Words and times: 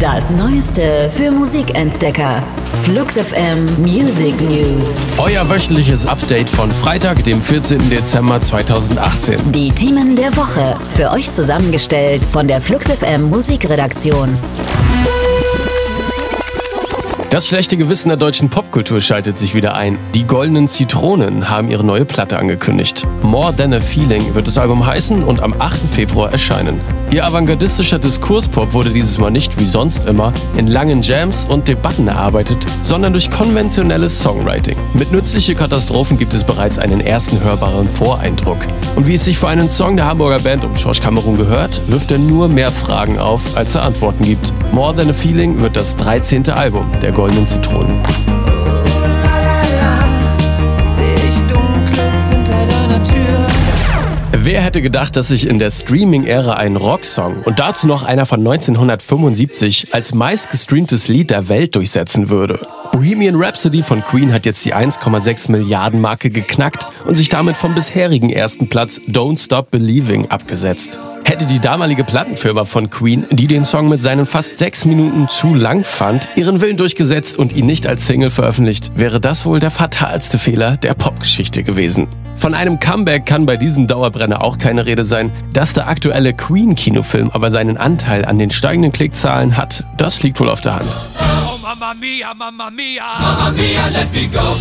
Das 0.00 0.30
Neueste 0.30 1.10
für 1.14 1.30
Musikentdecker. 1.30 2.42
Flux 2.84 3.18
FM 3.18 3.66
Music 3.82 4.40
News. 4.40 4.94
Euer 5.18 5.46
wöchentliches 5.50 6.06
Update 6.06 6.48
von 6.48 6.70
Freitag, 6.70 7.22
dem 7.24 7.38
14. 7.42 7.90
Dezember 7.90 8.40
2018. 8.40 9.52
Die 9.52 9.70
Themen 9.70 10.16
der 10.16 10.34
Woche. 10.38 10.74
Für 10.94 11.10
euch 11.10 11.30
zusammengestellt 11.30 12.22
von 12.24 12.48
der 12.48 12.62
Flux 12.62 12.86
FM 12.86 13.28
Musikredaktion. 13.28 14.38
Das 17.30 17.46
schlechte 17.46 17.76
Gewissen 17.76 18.08
der 18.08 18.16
deutschen 18.16 18.50
Popkultur 18.50 19.00
schaltet 19.00 19.38
sich 19.38 19.54
wieder 19.54 19.76
ein. 19.76 19.96
Die 20.14 20.24
Goldenen 20.24 20.66
Zitronen 20.66 21.48
haben 21.48 21.70
ihre 21.70 21.84
neue 21.84 22.04
Platte 22.04 22.36
angekündigt. 22.36 23.06
More 23.22 23.54
Than 23.54 23.72
a 23.72 23.78
Feeling 23.78 24.34
wird 24.34 24.48
das 24.48 24.58
Album 24.58 24.84
heißen 24.84 25.22
und 25.22 25.40
am 25.40 25.54
8. 25.56 25.78
Februar 25.92 26.32
erscheinen. 26.32 26.80
Ihr 27.12 27.24
avantgardistischer 27.24 28.00
Diskurspop 28.00 28.72
wurde 28.72 28.90
dieses 28.90 29.18
Mal 29.18 29.30
nicht 29.30 29.58
wie 29.60 29.66
sonst 29.66 30.06
immer 30.06 30.32
in 30.56 30.66
langen 30.66 31.02
Jams 31.02 31.44
und 31.44 31.68
Debatten 31.68 32.08
erarbeitet, 32.08 32.58
sondern 32.82 33.12
durch 33.12 33.30
konventionelles 33.30 34.20
Songwriting. 34.20 34.76
Mit 34.94 35.12
nützliche 35.12 35.54
Katastrophen 35.54 36.18
gibt 36.18 36.34
es 36.34 36.42
bereits 36.42 36.78
einen 36.78 37.00
ersten 37.00 37.42
hörbaren 37.42 37.88
Voreindruck. 37.88 38.58
Und 38.96 39.06
wie 39.06 39.14
es 39.14 39.24
sich 39.24 39.38
für 39.38 39.48
einen 39.48 39.68
Song 39.68 39.96
der 39.96 40.06
Hamburger 40.06 40.40
Band 40.40 40.64
um 40.64 40.74
George 40.74 41.00
Cameron 41.02 41.36
gehört, 41.36 41.80
wirft 41.88 42.10
er 42.10 42.18
nur 42.18 42.48
mehr 42.48 42.70
Fragen 42.72 43.18
auf, 43.18 43.56
als 43.56 43.74
er 43.74 43.82
Antworten 43.82 44.24
gibt. 44.24 44.52
More 44.72 44.94
Than 44.94 45.10
a 45.10 45.12
Feeling 45.12 45.60
wird 45.60 45.76
das 45.76 45.96
13. 45.96 46.48
Album 46.50 46.86
der 47.02 47.10
Goldenen 47.20 47.46
Zitronen. 47.46 48.00
Wer 54.32 54.62
hätte 54.62 54.80
gedacht, 54.80 55.18
dass 55.18 55.28
sich 55.28 55.46
in 55.46 55.58
der 55.58 55.70
Streaming-Ära 55.70 56.54
ein 56.54 56.76
Rocksong 56.76 57.42
und 57.42 57.58
dazu 57.58 57.86
noch 57.86 58.04
einer 58.04 58.24
von 58.24 58.40
1975 58.40 59.92
als 59.92 60.14
meistgestreamtes 60.14 61.08
Lied 61.08 61.28
der 61.30 61.50
Welt 61.50 61.74
durchsetzen 61.74 62.30
würde? 62.30 62.66
Bohemian 62.90 63.34
Rhapsody 63.36 63.82
von 63.82 64.02
Queen 64.02 64.32
hat 64.32 64.46
jetzt 64.46 64.64
die 64.64 64.74
1,6 64.74 65.52
Milliarden 65.52 66.00
Marke 66.00 66.30
geknackt 66.30 66.86
und 67.04 67.16
sich 67.16 67.28
damit 67.28 67.58
vom 67.58 67.74
bisherigen 67.74 68.30
ersten 68.30 68.70
Platz 68.70 68.98
Don't 69.06 69.38
Stop 69.44 69.70
Believing 69.70 70.30
abgesetzt. 70.30 70.98
Hätte 71.30 71.46
die 71.46 71.60
damalige 71.60 72.02
Plattenfirma 72.02 72.64
von 72.64 72.90
Queen, 72.90 73.24
die 73.30 73.46
den 73.46 73.64
Song 73.64 73.88
mit 73.88 74.02
seinen 74.02 74.26
fast 74.26 74.56
sechs 74.56 74.84
Minuten 74.84 75.28
zu 75.28 75.54
lang 75.54 75.84
fand, 75.84 76.28
ihren 76.34 76.60
Willen 76.60 76.76
durchgesetzt 76.76 77.38
und 77.38 77.52
ihn 77.52 77.66
nicht 77.66 77.86
als 77.86 78.04
Single 78.04 78.30
veröffentlicht, 78.30 78.90
wäre 78.96 79.20
das 79.20 79.46
wohl 79.46 79.60
der 79.60 79.70
fatalste 79.70 80.38
Fehler 80.38 80.76
der 80.76 80.94
Popgeschichte 80.94 81.62
gewesen. 81.62 82.08
Von 82.34 82.52
einem 82.52 82.80
Comeback 82.80 83.26
kann 83.26 83.46
bei 83.46 83.56
diesem 83.56 83.86
Dauerbrenner 83.86 84.42
auch 84.42 84.58
keine 84.58 84.86
Rede 84.86 85.04
sein. 85.04 85.30
Dass 85.52 85.72
der 85.72 85.86
aktuelle 85.86 86.34
Queen-Kinofilm 86.34 87.30
aber 87.30 87.52
seinen 87.52 87.76
Anteil 87.76 88.24
an 88.24 88.40
den 88.40 88.50
steigenden 88.50 88.90
Klickzahlen 88.90 89.56
hat, 89.56 89.84
das 89.98 90.24
liegt 90.24 90.40
wohl 90.40 90.50
auf 90.50 90.62
der 90.62 90.80
Hand. 90.80 90.96
Oh, 91.46 91.58
Mamma 91.62 91.94
Mia, 91.94 92.34
Mamma 92.34 92.70
Mia, 92.70 93.04
Mamma 93.20 93.50
Mia, 93.52 93.86
let 93.92 94.12
me 94.12 94.26
go. 94.26 94.56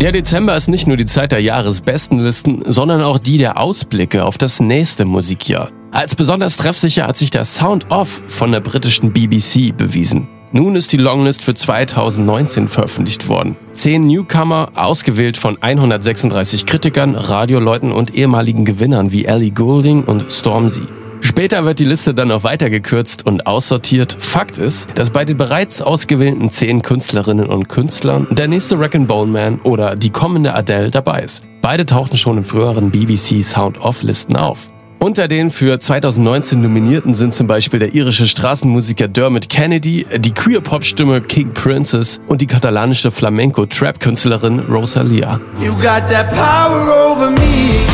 Der 0.00 0.12
Dezember 0.12 0.56
ist 0.56 0.68
nicht 0.68 0.86
nur 0.86 0.96
die 0.96 1.04
Zeit 1.04 1.30
der 1.30 1.42
Jahresbestenlisten, 1.42 2.62
sondern 2.64 3.02
auch 3.02 3.18
die 3.18 3.36
der 3.36 3.58
Ausblicke 3.58 4.24
auf 4.24 4.38
das 4.38 4.58
nächste 4.58 5.04
Musikjahr. 5.04 5.72
Als 5.90 6.14
besonders 6.14 6.56
treffsicher 6.56 7.06
hat 7.06 7.18
sich 7.18 7.30
der 7.30 7.44
Sound 7.44 7.90
Off 7.90 8.22
von 8.26 8.50
der 8.50 8.60
britischen 8.60 9.12
BBC 9.12 9.76
bewiesen. 9.76 10.26
Nun 10.52 10.74
ist 10.74 10.94
die 10.94 10.96
Longlist 10.96 11.44
für 11.44 11.52
2019 11.52 12.68
veröffentlicht 12.68 13.28
worden. 13.28 13.56
Zehn 13.74 14.06
Newcomer, 14.06 14.72
ausgewählt 14.74 15.36
von 15.36 15.60
136 15.60 16.64
Kritikern, 16.64 17.14
Radioleuten 17.14 17.92
und 17.92 18.14
ehemaligen 18.14 18.64
Gewinnern 18.64 19.12
wie 19.12 19.26
Ellie 19.26 19.50
Goulding 19.50 20.04
und 20.04 20.32
Stormzy. 20.32 20.86
Später 21.30 21.64
wird 21.64 21.78
die 21.78 21.84
Liste 21.84 22.12
dann 22.12 22.26
noch 22.26 22.42
weiter 22.42 22.70
gekürzt 22.70 23.24
und 23.24 23.46
aussortiert. 23.46 24.16
Fakt 24.18 24.58
ist, 24.58 24.88
dass 24.96 25.10
bei 25.10 25.24
den 25.24 25.36
bereits 25.36 25.80
ausgewählten 25.80 26.50
zehn 26.50 26.82
Künstlerinnen 26.82 27.46
und 27.46 27.68
Künstlern 27.68 28.26
der 28.32 28.48
nächste 28.48 28.76
Bone 28.76 29.30
Man 29.30 29.60
oder 29.60 29.94
die 29.94 30.10
kommende 30.10 30.52
Adele 30.52 30.90
dabei 30.90 31.22
ist. 31.22 31.44
Beide 31.62 31.86
tauchten 31.86 32.16
schon 32.16 32.38
in 32.38 32.42
früheren 32.42 32.90
BBC 32.90 33.44
Sound-Off-Listen 33.44 34.34
auf. 34.34 34.68
Unter 34.98 35.28
den 35.28 35.52
für 35.52 35.78
2019 35.78 36.60
Nominierten 36.60 37.14
sind 37.14 37.32
zum 37.32 37.46
Beispiel 37.46 37.78
der 37.78 37.94
irische 37.94 38.26
Straßenmusiker 38.26 39.06
Dermot 39.06 39.48
Kennedy, 39.48 40.04
die 40.18 40.32
Queer-Pop-Stimme 40.32 41.20
King 41.20 41.54
Princess 41.54 42.20
und 42.26 42.40
die 42.40 42.46
katalanische 42.48 43.12
Flamenco-Trap-Künstlerin 43.12 44.58
Rosalia. 44.68 45.40
You 45.60 45.74
got 45.74 46.08
that 46.10 46.28
power 46.30 47.12
over 47.12 47.30
me. 47.30 47.86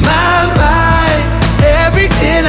My, 0.00 0.48
my, 0.56 0.91